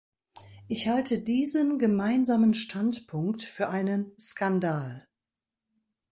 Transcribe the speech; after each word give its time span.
Ich 0.67 0.87
halte 0.87 1.19
diesen 1.19 1.77
Gemeinsamen 1.77 2.55
Standpunkt 2.55 3.43
für 3.43 3.69
einen 3.69 4.19
Skandal! 4.19 5.07